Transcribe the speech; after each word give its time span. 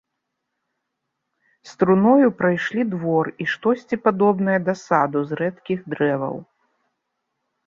З 1.61 1.75
труною 1.75 2.31
прайшлі 2.39 2.83
двор 2.93 3.29
і 3.37 3.45
штосьці 3.51 4.01
падобнае 4.05 4.57
да 4.71 4.77
саду 4.85 5.19
з 5.31 5.41
рэдкіх 5.45 5.79
дрэваў. 5.95 6.35